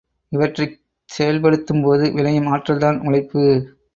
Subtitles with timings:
[0.31, 0.79] இவற்தைக்
[1.09, 3.43] செயல்படுத்தும்போது விளையும் ஆற்றல்தான் உழைப்பு.